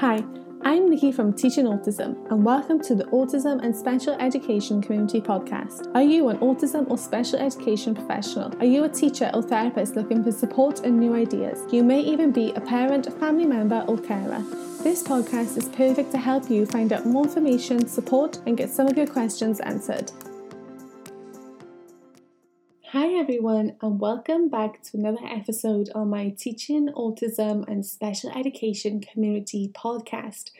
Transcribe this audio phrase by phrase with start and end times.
[0.00, 0.24] Hi,
[0.62, 5.94] I'm Nikki from Teaching Autism, and welcome to the Autism and Special Education Community Podcast.
[5.94, 8.50] Are you an autism or special education professional?
[8.60, 11.70] Are you a teacher or therapist looking for support and new ideas?
[11.70, 14.42] You may even be a parent, family member, or carer.
[14.82, 18.86] This podcast is perfect to help you find out more information, support, and get some
[18.86, 20.10] of your questions answered.
[22.92, 29.00] Hi, everyone, and welcome back to another episode on my Teaching Autism and Special Education
[29.00, 30.50] Community podcast.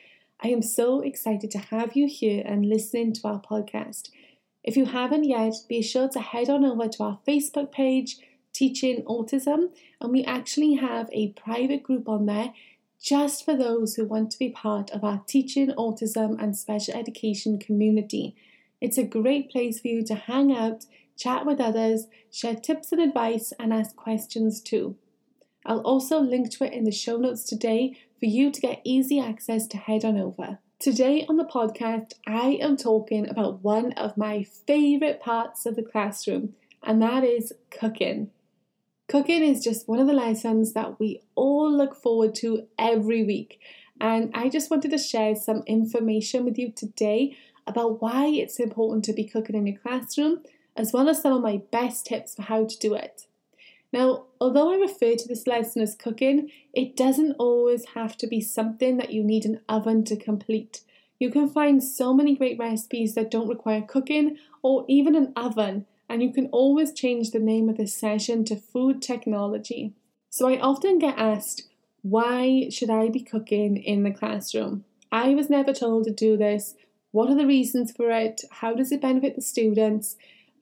[0.41, 4.11] I am so excited to have you here and listening to our podcast.
[4.63, 8.19] If you haven't yet, be sure to head on over to our Facebook page,
[8.53, 12.53] Teaching Autism, and we actually have a private group on there
[13.03, 17.59] just for those who want to be part of our Teaching Autism and Special Education
[17.59, 18.37] community.
[18.81, 20.85] It's a great place for you to hang out
[21.21, 24.97] chat with others, share tips and advice, and ask questions too.
[25.67, 29.21] I'll also link to it in the show notes today for you to get easy
[29.21, 30.59] access to head on over.
[30.79, 35.83] Today on the podcast, I am talking about one of my favourite parts of the
[35.83, 38.31] classroom, and that is cooking.
[39.07, 43.61] Cooking is just one of the lessons that we all look forward to every week,
[44.01, 49.05] and I just wanted to share some information with you today about why it's important
[49.05, 50.43] to be cooking in your classroom
[50.81, 53.27] as well as some of my best tips for how to do it.
[53.93, 58.41] Now, although I refer to this lesson as cooking, it doesn't always have to be
[58.41, 60.81] something that you need an oven to complete.
[61.19, 65.85] You can find so many great recipes that don't require cooking or even an oven,
[66.09, 69.93] and you can always change the name of this session to food technology.
[70.31, 71.69] So I often get asked,
[72.01, 74.85] why should I be cooking in the classroom?
[75.13, 76.75] I was never told to do this.
[77.11, 78.43] What are the reasons for it?
[78.51, 80.17] How does it benefit the students?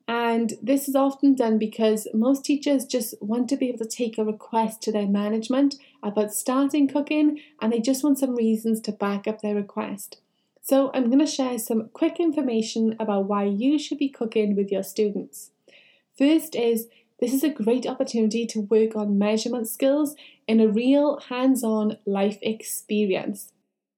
[0.09, 4.17] And this is often done because most teachers just want to be able to take
[4.17, 8.92] a request to their management about starting cooking and they just want some reasons to
[8.92, 10.17] back up their request.
[10.62, 14.70] So, I'm going to share some quick information about why you should be cooking with
[14.70, 15.51] your students.
[16.17, 16.89] First is
[17.20, 20.14] this is a great opportunity to work on measurement skills
[20.46, 23.52] in a real hands on life experience.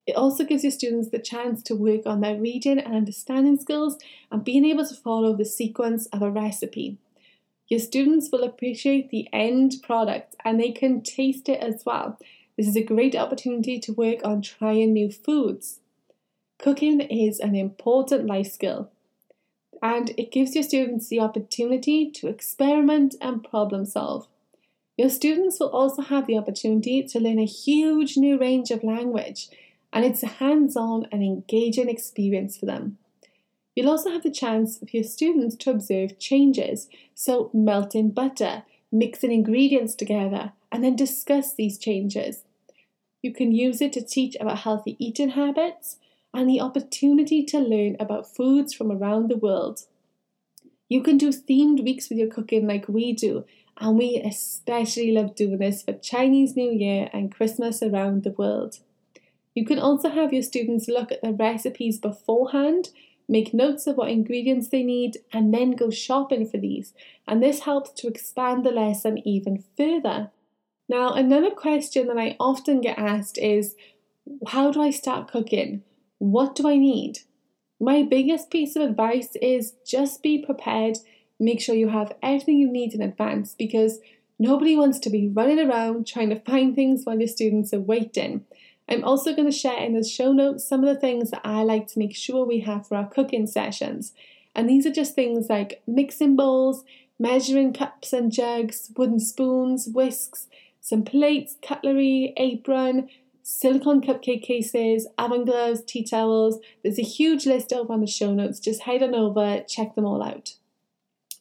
[0.06, 3.98] It also gives your students the chance to work on their reading and understanding skills
[4.30, 6.98] and being able to follow the sequence of a recipe.
[7.68, 12.18] Your students will appreciate the end product and they can taste it as well.
[12.56, 15.80] This is a great opportunity to work on trying new foods.
[16.58, 18.90] Cooking is an important life skill
[19.82, 24.26] and it gives your students the opportunity to experiment and problem solve.
[24.96, 29.48] Your students will also have the opportunity to learn a huge new range of language
[29.92, 32.98] and it's a hands on and engaging experience for them.
[33.74, 39.32] You'll also have the chance for your students to observe changes, so melting butter, mixing
[39.32, 42.44] ingredients together, and then discuss these changes.
[43.22, 45.98] You can use it to teach about healthy eating habits
[46.32, 49.80] and the opportunity to learn about foods from around the world.
[50.88, 53.44] You can do themed weeks with your cooking like we do,
[53.78, 58.78] and we especially love doing this for Chinese New Year and Christmas around the world.
[59.54, 62.90] You can also have your students look at the recipes beforehand,
[63.28, 66.94] make notes of what ingredients they need, and then go shopping for these.
[67.26, 70.30] And this helps to expand the lesson even further.
[70.88, 73.76] Now, another question that I often get asked is
[74.48, 75.82] how do I start cooking?
[76.18, 77.20] What do I need?
[77.80, 80.98] My biggest piece of advice is just be prepared.
[81.38, 84.00] Make sure you have everything you need in advance because
[84.38, 88.44] nobody wants to be running around trying to find things while your students are waiting.
[88.90, 91.62] I'm also going to share in the show notes some of the things that I
[91.62, 94.12] like to make sure we have for our cooking sessions.
[94.54, 96.84] And these are just things like mixing bowls,
[97.18, 100.48] measuring cups and jugs, wooden spoons, whisks,
[100.80, 103.08] some plates, cutlery, apron,
[103.42, 106.58] silicone cupcake cases, oven gloves, tea towels.
[106.82, 108.58] There's a huge list over on the show notes.
[108.58, 110.56] Just head on over, check them all out.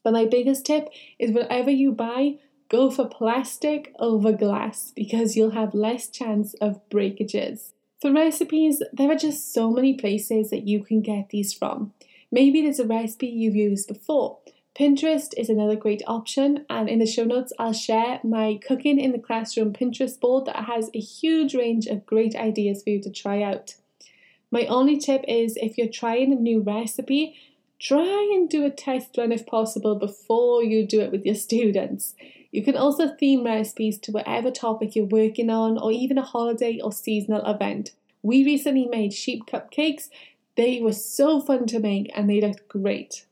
[0.04, 2.36] But my biggest tip is whatever you buy,
[2.70, 7.74] Go for plastic over glass because you'll have less chance of breakages.
[8.00, 11.94] For recipes, there are just so many places that you can get these from.
[12.32, 14.38] Maybe there's a recipe you've used before.
[14.80, 19.12] Pinterest is another great option, and in the show notes, I'll share my Cooking in
[19.12, 23.10] the Classroom Pinterest board that has a huge range of great ideas for you to
[23.10, 23.76] try out.
[24.52, 27.36] My only tip is if you're trying a new recipe,
[27.80, 32.14] try and do a test run if possible before you do it with your students.
[32.52, 36.80] You can also theme recipes to whatever topic you're working on or even a holiday
[36.84, 37.92] or seasonal event.
[38.24, 40.10] We recently made sheep cupcakes.
[40.56, 43.26] They were so fun to make and they looked great.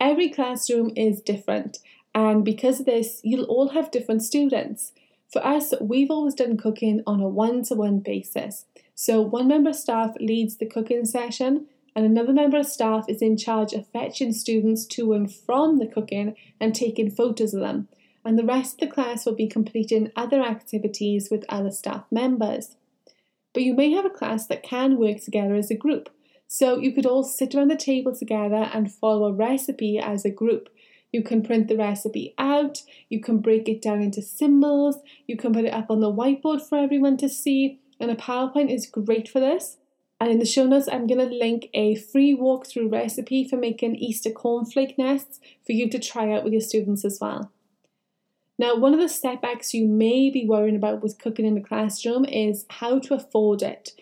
[0.00, 1.78] Every classroom is different,
[2.14, 4.92] and because of this, you'll all have different students.
[5.32, 8.66] For us, we've always done cooking on a one to one basis.
[8.94, 13.22] So, one member of staff leads the cooking session, and another member of staff is
[13.22, 17.88] in charge of fetching students to and from the cooking and taking photos of them.
[18.26, 22.74] And the rest of the class will be completing other activities with other staff members.
[23.54, 26.10] But you may have a class that can work together as a group.
[26.48, 30.30] So you could all sit around the table together and follow a recipe as a
[30.30, 30.68] group.
[31.12, 34.96] You can print the recipe out, you can break it down into symbols,
[35.28, 38.74] you can put it up on the whiteboard for everyone to see, and a PowerPoint
[38.74, 39.76] is great for this.
[40.20, 43.94] And in the show notes, I'm going to link a free walkthrough recipe for making
[43.96, 47.52] Easter cornflake nests for you to try out with your students as well.
[48.58, 52.24] Now, one of the setbacks you may be worrying about with cooking in the classroom
[52.24, 53.92] is how to afford it.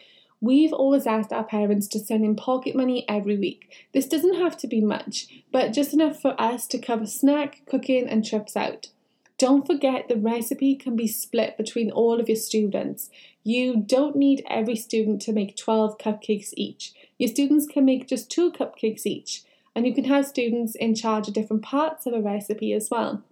[0.41, 3.89] We've always asked our parents to send in pocket money every week.
[3.93, 8.07] This doesn't have to be much, but just enough for us to cover snack, cooking,
[8.09, 8.91] and trips out.
[9.39, 13.11] Don't forget the recipe can be split between all of your students.
[13.43, 16.93] You don't need every student to make 12 cupcakes each.
[17.19, 19.43] Your students can make just two cupcakes each,
[19.75, 23.25] and you can have students in charge of different parts of a recipe as well.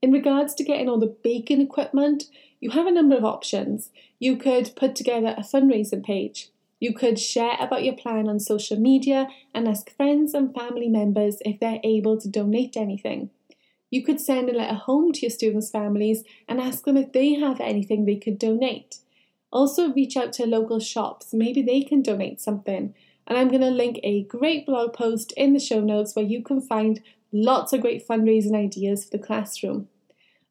[0.00, 2.24] In regards to getting all the baking equipment,
[2.60, 3.90] you have a number of options.
[4.18, 6.50] You could put together a fundraising page.
[6.80, 11.38] You could share about your plan on social media and ask friends and family members
[11.44, 13.30] if they're able to donate anything.
[13.90, 17.34] You could send a letter home to your students' families and ask them if they
[17.34, 18.98] have anything they could donate.
[19.50, 22.94] Also, reach out to local shops, maybe they can donate something.
[23.26, 26.42] And I'm going to link a great blog post in the show notes where you
[26.42, 27.02] can find
[27.32, 29.88] lots of great fundraising ideas for the classroom.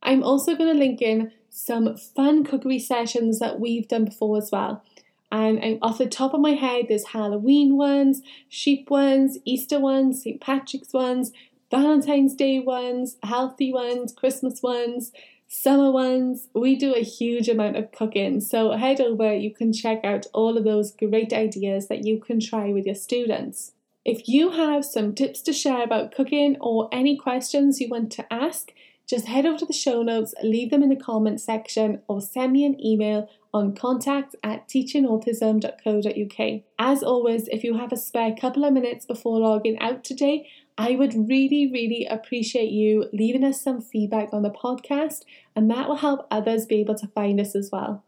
[0.04, 4.52] I'm also going to link in some fun cookery sessions that we've done before as
[4.52, 4.84] well.
[5.32, 10.40] And off the top of my head, there's Halloween ones, sheep ones, Easter ones, St.
[10.40, 11.32] Patrick's ones,
[11.70, 15.12] Valentine's Day ones, healthy ones, Christmas ones,
[15.50, 16.48] summer ones.
[16.54, 20.58] We do a huge amount of cooking, so head over, you can check out all
[20.58, 23.74] of those great ideas that you can try with your students.
[24.08, 28.34] If you have some tips to share about cooking or any questions you want to
[28.34, 28.72] ask,
[29.06, 32.54] just head over to the show notes, leave them in the comment section, or send
[32.54, 36.62] me an email on contact at teachingautism.co.uk.
[36.80, 40.96] As always, if you have a spare couple of minutes before logging out today, I
[40.96, 45.98] would really, really appreciate you leaving us some feedback on the podcast, and that will
[45.98, 48.06] help others be able to find us as well.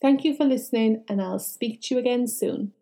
[0.00, 2.72] Thank you for listening, and I'll speak to you again soon.